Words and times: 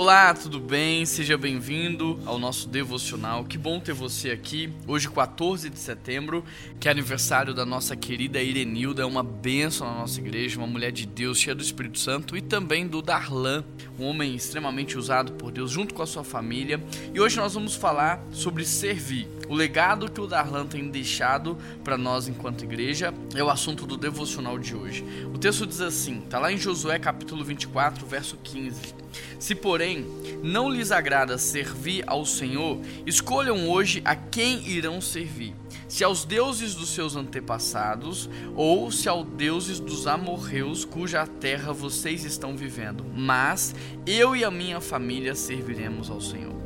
Olá, 0.00 0.32
tudo 0.32 0.60
bem? 0.60 1.04
Seja 1.04 1.36
bem-vindo 1.36 2.20
ao 2.24 2.38
nosso 2.38 2.68
devocional. 2.68 3.44
Que 3.44 3.58
bom 3.58 3.80
ter 3.80 3.92
você 3.92 4.30
aqui. 4.30 4.72
Hoje, 4.86 5.10
14 5.10 5.68
de 5.68 5.76
setembro, 5.76 6.44
que 6.78 6.86
é 6.86 6.92
aniversário 6.92 7.52
da 7.52 7.66
nossa 7.66 7.96
querida 7.96 8.40
Irenilda, 8.40 9.02
é 9.02 9.04
uma 9.04 9.24
bênção 9.24 9.88
na 9.88 9.98
nossa 9.98 10.20
igreja, 10.20 10.56
uma 10.56 10.68
mulher 10.68 10.92
de 10.92 11.04
Deus, 11.04 11.40
cheia 11.40 11.52
do 11.52 11.64
Espírito 11.64 11.98
Santo, 11.98 12.36
e 12.36 12.40
também 12.40 12.86
do 12.86 13.02
Darlan, 13.02 13.64
um 13.98 14.04
homem 14.04 14.36
extremamente 14.36 14.96
usado 14.96 15.32
por 15.32 15.50
Deus, 15.50 15.72
junto 15.72 15.92
com 15.92 16.02
a 16.02 16.06
sua 16.06 16.22
família. 16.22 16.80
E 17.12 17.20
hoje 17.20 17.36
nós 17.36 17.54
vamos 17.54 17.74
falar 17.74 18.24
sobre 18.30 18.64
servir. 18.64 19.26
O 19.48 19.54
legado 19.54 20.08
que 20.08 20.20
o 20.20 20.28
Darlan 20.28 20.66
tem 20.66 20.88
deixado 20.90 21.58
para 21.82 21.98
nós 21.98 22.28
enquanto 22.28 22.62
igreja 22.62 23.12
é 23.34 23.42
o 23.42 23.50
assunto 23.50 23.84
do 23.84 23.96
devocional 23.96 24.60
de 24.60 24.76
hoje. 24.76 25.04
O 25.34 25.38
texto 25.38 25.66
diz 25.66 25.80
assim, 25.80 26.20
tá 26.20 26.38
lá 26.38 26.52
em 26.52 26.56
Josué 26.56 27.00
capítulo 27.00 27.44
24, 27.44 28.06
verso 28.06 28.36
15. 28.36 29.07
Se, 29.38 29.54
porém, 29.54 30.06
não 30.42 30.70
lhes 30.70 30.90
agrada 30.90 31.38
servir 31.38 32.04
ao 32.06 32.24
Senhor, 32.24 32.78
escolham 33.06 33.68
hoje 33.68 34.02
a 34.04 34.14
quem 34.14 34.66
irão 34.68 35.00
servir: 35.00 35.54
se 35.86 36.04
aos 36.04 36.24
deuses 36.24 36.74
dos 36.74 36.90
seus 36.90 37.16
antepassados, 37.16 38.28
ou 38.54 38.90
se 38.90 39.08
aos 39.08 39.26
deuses 39.26 39.80
dos 39.80 40.06
amorreus, 40.06 40.84
cuja 40.84 41.26
terra 41.26 41.72
vocês 41.72 42.24
estão 42.24 42.56
vivendo. 42.56 43.04
Mas 43.14 43.74
eu 44.06 44.36
e 44.36 44.44
a 44.44 44.50
minha 44.50 44.80
família 44.80 45.34
serviremos 45.34 46.10
ao 46.10 46.20
Senhor. 46.20 46.57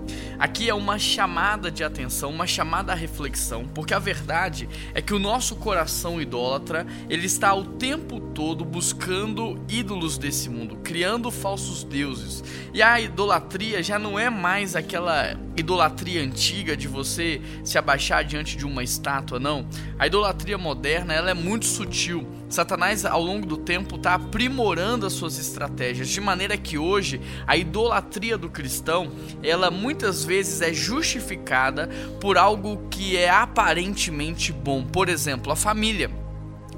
Aqui 0.43 0.69
é 0.69 0.75
uma 0.75 0.99
chamada 0.99 1.71
de 1.71 1.85
atenção, 1.85 2.29
uma 2.29 2.49
chamada 2.49 2.91
à 2.91 2.97
reflexão, 2.97 3.65
porque 3.73 3.95
a 3.95 4.01
verdade 4.01 4.69
é 4.93 5.01
que 5.01 5.15
o 5.15 5.19
nosso 5.21 5.55
coração 5.55 6.21
idólatra, 6.21 6.85
ele 7.09 7.27
está 7.27 7.55
o 7.55 7.65
tempo 7.65 8.19
todo 8.19 8.65
buscando 8.65 9.65
ídolos 9.69 10.19
desse 10.19 10.51
mundo, 10.51 10.79
criando 10.83 11.31
falsos 11.31 11.85
deuses. 11.85 12.43
E 12.75 12.83
a 12.83 13.01
idolatria 13.01 13.85
já 13.85 14.01
não 14.01 14.19
é 14.19 14.29
mais 14.29 14.75
aquela 14.75 15.37
idolatria 15.57 16.21
antiga 16.21 16.77
de 16.77 16.89
você 16.89 17.41
se 17.63 17.79
abaixar 17.79 18.25
diante 18.25 18.57
de 18.57 18.67
uma 18.67 18.83
estátua, 18.83 19.39
não. 19.39 19.65
A 19.97 20.09
idolatria 20.09 20.59
moderna, 20.59 21.15
ela 21.15 21.31
é 21.31 21.35
muito 21.35 21.67
sutil. 21.67 22.27
Satanás, 22.53 23.07
ao 23.07 23.23
longo 23.23 23.47
do 23.47 23.57
tempo, 23.57 23.97
está 23.97 24.15
aprimorando 24.15 25.07
as 25.07 25.15
suas 25.15 25.39
estratégias, 25.39 26.09
de 26.09 26.21
maneira 26.21 26.57
que 26.57 26.77
hoje 26.77 27.21
a 27.47 27.57
idolatria 27.57 28.37
do 28.37 28.51
cristão, 28.51 29.11
ela 29.43 29.71
muitas 29.71 30.23
vezes 30.25 30.61
é 30.61 30.73
justificada 30.73 31.89
por 32.21 32.37
algo 32.37 32.89
que 32.91 33.17
é 33.17 33.31
aparentemente 33.31 34.53
bom. 34.53 34.85
Por 34.85 35.09
exemplo, 35.09 35.51
a 35.51 35.57
família. 35.57 36.22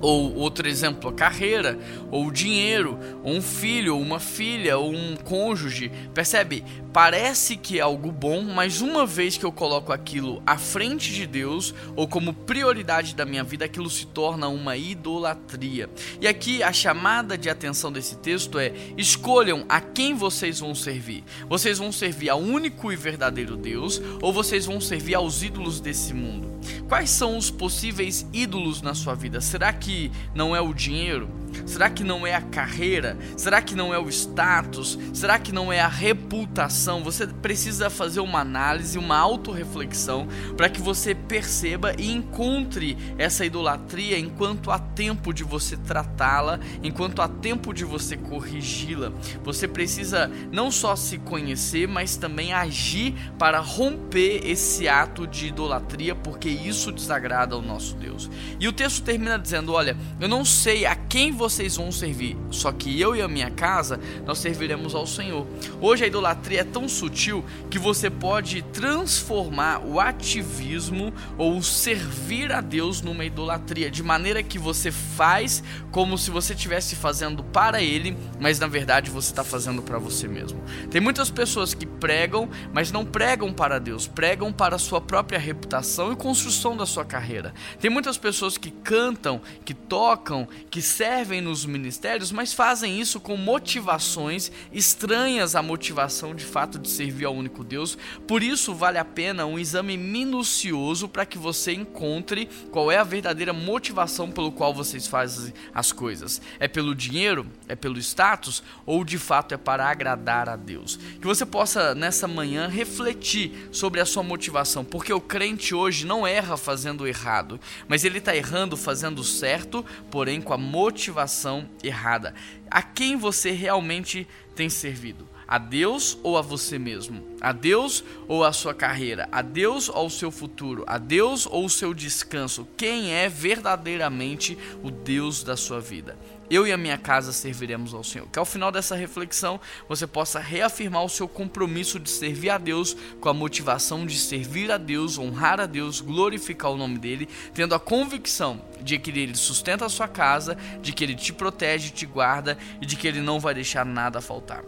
Ou 0.04 0.36
outro 0.36 0.68
exemplo, 0.68 1.08
a 1.08 1.14
carreira, 1.14 1.78
ou 2.10 2.30
dinheiro, 2.30 2.98
ou 3.22 3.32
um 3.32 3.40
filho, 3.40 3.96
ou 3.96 4.02
uma 4.02 4.20
filha, 4.20 4.76
ou 4.76 4.92
um 4.92 5.16
cônjuge. 5.16 5.90
Percebe? 6.12 6.62
Parece 6.92 7.56
que 7.56 7.78
é 7.78 7.80
algo 7.80 8.12
bom, 8.12 8.42
mas 8.42 8.82
uma 8.82 9.06
vez 9.06 9.38
que 9.38 9.46
eu 9.46 9.50
coloco 9.50 9.94
aquilo 9.94 10.42
à 10.44 10.58
frente 10.58 11.10
de 11.10 11.26
Deus, 11.26 11.74
ou 11.96 12.06
como 12.06 12.34
prioridade 12.34 13.14
da 13.14 13.24
minha 13.24 13.42
vida, 13.42 13.64
aquilo 13.64 13.88
se 13.88 14.06
torna 14.06 14.46
uma 14.46 14.76
idolatria. 14.76 15.88
E 16.20 16.28
aqui 16.28 16.62
a 16.62 16.70
chamada 16.70 17.38
de 17.38 17.48
atenção 17.48 17.90
desse 17.90 18.16
texto 18.18 18.58
é: 18.58 18.74
escolham 18.98 19.64
a 19.70 19.80
quem 19.80 20.12
vocês 20.12 20.60
vão 20.60 20.74
servir. 20.74 21.24
Vocês 21.48 21.78
vão 21.78 21.90
servir 21.90 22.28
ao 22.28 22.40
único 22.40 22.92
e 22.92 22.96
verdadeiro 22.96 23.56
Deus, 23.56 24.02
ou 24.20 24.34
vocês 24.34 24.66
vão 24.66 24.82
servir 24.82 25.14
aos 25.14 25.42
ídolos 25.42 25.80
desse 25.80 26.12
mundo? 26.12 26.53
Quais 26.88 27.10
são 27.10 27.36
os 27.36 27.50
possíveis 27.50 28.26
ídolos 28.32 28.82
na 28.82 28.94
sua 28.94 29.14
vida? 29.14 29.40
Será 29.40 29.72
que 29.72 30.10
não 30.34 30.54
é 30.54 30.60
o 30.60 30.72
dinheiro? 30.72 31.28
Será 31.66 31.88
que 31.88 32.04
não 32.04 32.26
é 32.26 32.34
a 32.34 32.40
carreira? 32.40 33.16
Será 33.36 33.62
que 33.62 33.74
não 33.74 33.94
é 33.94 33.98
o 33.98 34.08
status? 34.08 34.98
Será 35.12 35.38
que 35.38 35.52
não 35.52 35.72
é 35.72 35.80
a 35.80 35.88
reputação? 35.88 37.02
Você 37.02 37.26
precisa 37.26 37.88
fazer 37.88 38.20
uma 38.20 38.40
análise, 38.40 38.98
uma 38.98 39.16
autorreflexão 39.16 40.28
para 40.56 40.68
que 40.68 40.80
você 40.80 41.14
perceba 41.14 41.94
e 41.98 42.12
encontre 42.12 42.96
essa 43.16 43.44
idolatria 43.44 44.18
enquanto 44.18 44.70
há 44.70 44.78
tempo 44.78 45.32
de 45.32 45.44
você 45.44 45.76
tratá-la, 45.76 46.60
enquanto 46.82 47.22
há 47.22 47.28
tempo 47.28 47.72
de 47.72 47.84
você 47.84 48.16
corrigi-la. 48.16 49.12
Você 49.42 49.66
precisa 49.66 50.30
não 50.52 50.70
só 50.70 50.96
se 50.96 51.18
conhecer, 51.18 51.88
mas 51.88 52.16
também 52.16 52.52
agir 52.52 53.14
para 53.38 53.60
romper 53.60 54.42
esse 54.44 54.88
ato 54.88 55.26
de 55.26 55.46
idolatria, 55.46 56.14
porque 56.14 56.48
isso 56.48 56.92
desagrada 56.92 57.54
ao 57.54 57.62
nosso 57.62 57.94
Deus. 57.96 58.30
E 58.60 58.68
o 58.68 58.72
texto 58.72 59.02
termina 59.02 59.38
dizendo: 59.38 59.72
Olha, 59.72 59.96
eu 60.20 60.28
não 60.28 60.44
sei 60.44 60.86
a 60.86 60.94
quem 60.94 61.32
você 61.32 61.43
vocês 61.44 61.76
vão 61.76 61.92
servir, 61.92 62.38
só 62.50 62.72
que 62.72 62.98
eu 62.98 63.14
e 63.14 63.20
a 63.20 63.28
minha 63.28 63.50
casa 63.50 64.00
nós 64.24 64.38
serviremos 64.38 64.94
ao 64.94 65.06
Senhor. 65.06 65.46
Hoje 65.78 66.02
a 66.02 66.06
idolatria 66.06 66.62
é 66.62 66.64
tão 66.64 66.88
sutil 66.88 67.44
que 67.70 67.78
você 67.78 68.08
pode 68.08 68.62
transformar 68.62 69.84
o 69.84 70.00
ativismo 70.00 71.12
ou 71.36 71.58
o 71.58 71.62
servir 71.62 72.50
a 72.50 72.62
Deus 72.62 73.02
numa 73.02 73.26
idolatria, 73.26 73.90
de 73.90 74.02
maneira 74.02 74.42
que 74.42 74.58
você 74.58 74.90
faz 74.90 75.62
como 75.90 76.16
se 76.16 76.30
você 76.30 76.54
estivesse 76.54 76.96
fazendo 76.96 77.44
para 77.44 77.82
Ele, 77.82 78.16
mas 78.40 78.58
na 78.58 78.66
verdade 78.66 79.10
você 79.10 79.30
está 79.30 79.44
fazendo 79.44 79.82
para 79.82 79.98
você 79.98 80.26
mesmo. 80.26 80.62
Tem 80.90 80.98
muitas 80.98 81.28
pessoas 81.28 81.74
que 81.74 81.84
pregam, 81.84 82.48
mas 82.72 82.90
não 82.90 83.04
pregam 83.04 83.52
para 83.52 83.78
Deus, 83.78 84.06
pregam 84.06 84.50
para 84.50 84.76
a 84.76 84.78
sua 84.78 84.98
própria 84.98 85.38
reputação 85.38 86.10
e 86.10 86.16
construção 86.16 86.74
da 86.74 86.86
sua 86.86 87.04
carreira. 87.04 87.52
Tem 87.78 87.90
muitas 87.90 88.16
pessoas 88.16 88.56
que 88.56 88.70
cantam, 88.70 89.42
que 89.62 89.74
tocam, 89.74 90.48
que 90.70 90.80
servem 90.80 91.33
servem 91.34 91.40
nos 91.40 91.64
ministérios, 91.64 92.30
mas 92.30 92.52
fazem 92.52 93.00
isso 93.00 93.18
com 93.18 93.36
motivações 93.36 94.52
estranhas 94.72 95.56
à 95.56 95.62
motivação 95.62 96.34
de 96.34 96.44
fato 96.44 96.78
de 96.78 96.88
servir 96.88 97.24
ao 97.24 97.34
único 97.34 97.64
Deus. 97.64 97.96
Por 98.26 98.42
isso, 98.42 98.74
vale 98.74 98.98
a 98.98 99.04
pena 99.04 99.46
um 99.46 99.58
exame 99.58 99.96
minucioso 99.96 101.08
para 101.08 101.26
que 101.26 101.38
você 101.38 101.72
encontre 101.72 102.48
qual 102.70 102.90
é 102.90 102.98
a 102.98 103.04
verdadeira 103.04 103.52
motivação 103.52 104.30
pelo 104.30 104.52
qual 104.52 104.72
vocês 104.72 105.06
fazem 105.06 105.52
as 105.74 105.90
coisas. 105.90 106.40
É 106.60 106.68
pelo 106.68 106.94
dinheiro? 106.94 107.46
É 107.68 107.74
pelo 107.74 107.98
status? 107.98 108.62
Ou 108.86 109.04
de 109.04 109.18
fato 109.18 109.54
é 109.54 109.56
para 109.56 109.88
agradar 109.88 110.48
a 110.48 110.56
Deus? 110.56 110.96
Que 111.20 111.26
você 111.26 111.44
possa 111.44 111.94
nessa 111.94 112.28
manhã 112.28 112.68
refletir 112.68 113.68
sobre 113.72 114.00
a 114.00 114.06
sua 114.06 114.22
motivação, 114.22 114.84
porque 114.84 115.12
o 115.12 115.20
crente 115.20 115.74
hoje 115.74 116.06
não 116.06 116.26
erra 116.26 116.56
fazendo 116.56 117.06
errado, 117.06 117.58
mas 117.88 118.04
ele 118.04 118.18
está 118.18 118.36
errando 118.36 118.76
fazendo 118.76 119.24
certo, 119.24 119.84
porém 120.10 120.40
com 120.40 120.52
a 120.52 120.58
motivação 120.58 121.13
motivação 121.14 121.68
errada. 121.82 122.34
A 122.68 122.82
quem 122.82 123.16
você 123.16 123.52
realmente 123.52 124.26
tem 124.56 124.68
servido? 124.68 125.28
A 125.46 125.58
Deus 125.58 126.18
ou 126.22 126.38
a 126.38 126.42
você 126.42 126.78
mesmo? 126.78 127.22
A 127.40 127.52
Deus 127.52 128.02
ou 128.26 128.44
a 128.44 128.52
sua 128.52 128.72
carreira? 128.72 129.28
A 129.30 129.42
Deus 129.42 129.88
ou 129.88 130.06
o 130.06 130.10
seu 130.10 130.30
futuro? 130.30 130.84
A 130.86 130.96
Deus 130.96 131.46
ou 131.46 131.66
o 131.66 131.70
seu 131.70 131.92
descanso? 131.92 132.66
Quem 132.76 133.12
é 133.12 133.28
verdadeiramente 133.28 134.56
o 134.82 134.90
Deus 134.90 135.42
da 135.42 135.56
sua 135.56 135.80
vida? 135.80 136.16
Eu 136.50 136.66
e 136.66 136.72
a 136.72 136.76
minha 136.76 136.98
casa 136.98 137.32
serviremos 137.32 137.94
ao 137.94 138.04
Senhor. 138.04 138.28
Que 138.28 138.38
ao 138.38 138.44
final 138.44 138.70
dessa 138.70 138.94
reflexão 138.94 139.60
você 139.88 140.06
possa 140.06 140.38
reafirmar 140.38 141.04
o 141.04 141.08
seu 141.08 141.26
compromisso 141.26 141.98
de 141.98 142.10
servir 142.10 142.50
a 142.50 142.58
Deus 142.58 142.96
com 143.20 143.28
a 143.28 143.34
motivação 143.34 144.06
de 144.06 144.18
servir 144.18 144.70
a 144.70 144.78
Deus, 144.78 145.18
honrar 145.18 145.60
a 145.60 145.66
Deus, 145.66 146.00
glorificar 146.00 146.70
o 146.70 146.76
nome 146.76 146.98
dele, 146.98 147.28
tendo 147.52 147.74
a 147.74 147.80
convicção 147.80 148.62
de 148.80 148.98
que 148.98 149.10
ele 149.10 149.34
sustenta 149.34 149.86
a 149.86 149.90
sua 149.90 150.08
casa, 150.08 150.56
de 150.80 150.92
que 150.92 151.02
ele 151.02 151.14
te 151.14 151.32
protege, 151.32 151.90
te 151.90 152.06
guarda 152.06 152.58
e 152.80 152.86
de 152.86 152.96
que 152.96 153.08
ele 153.08 153.20
não 153.20 153.40
vai 153.40 153.54
deixar 153.54 153.84
nada 153.84 154.20
faltar. 154.20 154.62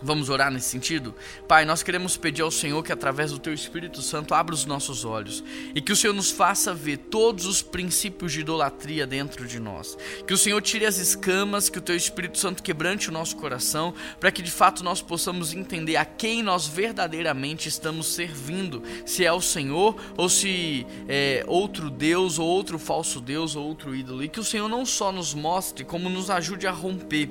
Vamos 0.00 0.28
orar 0.28 0.50
nesse 0.50 0.68
sentido? 0.68 1.12
Pai, 1.48 1.64
nós 1.64 1.82
queremos 1.82 2.16
pedir 2.16 2.42
ao 2.42 2.52
Senhor 2.52 2.84
que, 2.84 2.92
através 2.92 3.32
do 3.32 3.38
Teu 3.38 3.52
Espírito 3.52 4.00
Santo, 4.00 4.32
abra 4.32 4.54
os 4.54 4.64
nossos 4.64 5.04
olhos 5.04 5.42
e 5.74 5.80
que 5.80 5.90
o 5.90 5.96
Senhor 5.96 6.12
nos 6.12 6.30
faça 6.30 6.72
ver 6.72 6.98
todos 6.98 7.46
os 7.46 7.62
princípios 7.62 8.32
de 8.32 8.40
idolatria 8.40 9.06
dentro 9.06 9.44
de 9.44 9.58
nós. 9.58 9.98
Que 10.24 10.32
o 10.32 10.38
Senhor 10.38 10.62
tire 10.62 10.86
as 10.86 10.98
escamas, 10.98 11.68
que 11.68 11.78
o 11.78 11.82
Teu 11.82 11.96
Espírito 11.96 12.38
Santo 12.38 12.62
quebrante 12.62 13.08
o 13.08 13.12
nosso 13.12 13.36
coração, 13.36 13.92
para 14.20 14.30
que 14.30 14.40
de 14.40 14.52
fato 14.52 14.84
nós 14.84 15.02
possamos 15.02 15.52
entender 15.52 15.96
a 15.96 16.04
quem 16.04 16.44
nós 16.44 16.68
verdadeiramente 16.68 17.68
estamos 17.68 18.06
servindo: 18.06 18.82
se 19.04 19.24
é 19.24 19.32
o 19.32 19.40
Senhor 19.40 19.96
ou 20.16 20.28
se 20.28 20.86
é 21.08 21.44
outro 21.46 21.90
Deus, 21.90 22.38
ou 22.38 22.46
outro 22.46 22.78
falso 22.78 23.20
Deus, 23.20 23.56
ou 23.56 23.66
outro 23.66 23.94
ídolo. 23.96 24.22
E 24.22 24.28
que 24.28 24.38
o 24.38 24.44
Senhor 24.44 24.68
não 24.68 24.86
só 24.86 25.10
nos 25.10 25.34
mostre, 25.34 25.84
como 25.84 26.08
nos 26.08 26.30
ajude 26.30 26.68
a 26.68 26.70
romper. 26.70 27.28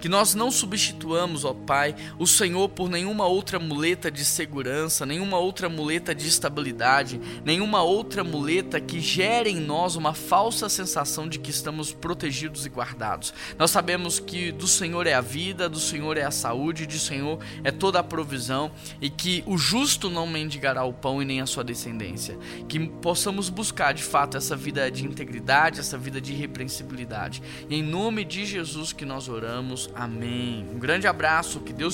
Que 0.00 0.08
nós 0.08 0.34
não 0.34 0.50
substituamos, 0.50 1.44
ó 1.44 1.54
Pai, 1.54 1.94
o 2.18 2.26
Senhor 2.26 2.68
por 2.68 2.88
nenhuma 2.88 3.26
outra 3.26 3.58
muleta 3.58 4.10
de 4.10 4.24
segurança, 4.24 5.06
nenhuma 5.06 5.38
outra 5.38 5.68
muleta 5.68 6.14
de 6.14 6.26
estabilidade, 6.26 7.20
nenhuma 7.44 7.82
outra 7.82 8.22
muleta 8.22 8.80
que 8.80 9.00
gere 9.00 9.50
em 9.50 9.60
nós 9.60 9.96
uma 9.96 10.14
falsa 10.14 10.68
sensação 10.68 11.28
de 11.28 11.38
que 11.38 11.50
estamos 11.50 11.92
protegidos 11.92 12.66
e 12.66 12.68
guardados. 12.68 13.32
Nós 13.58 13.70
sabemos 13.70 14.18
que 14.18 14.52
do 14.52 14.66
Senhor 14.66 15.06
é 15.06 15.14
a 15.14 15.20
vida, 15.20 15.68
do 15.68 15.80
Senhor 15.80 16.16
é 16.16 16.24
a 16.24 16.30
saúde, 16.30 16.86
do 16.86 16.98
Senhor 16.98 17.38
é 17.62 17.70
toda 17.70 17.98
a 17.98 18.02
provisão 18.02 18.70
e 19.00 19.10
que 19.10 19.42
o 19.46 19.56
justo 19.56 20.10
não 20.10 20.26
mendigará 20.26 20.84
o 20.84 20.92
pão 20.92 21.22
e 21.22 21.24
nem 21.24 21.40
a 21.40 21.46
sua 21.46 21.64
descendência. 21.64 22.38
Que 22.68 22.80
possamos 22.88 23.48
buscar 23.48 23.92
de 23.92 24.02
fato 24.02 24.36
essa 24.36 24.56
vida 24.56 24.90
de 24.90 25.04
integridade, 25.04 25.80
essa 25.80 25.98
vida 25.98 26.20
de 26.20 26.32
irrepreensibilidade. 26.32 27.42
E 27.68 27.76
em 27.76 27.82
nome 27.82 28.24
de 28.24 28.44
Jesus 28.44 28.92
que 28.92 29.04
nós 29.04 29.28
oramos. 29.28 29.90
Amém. 29.94 30.66
Um 30.74 30.78
grande 30.78 31.06
abraço, 31.06 31.60
que 31.60 31.72
Deus 31.72 31.93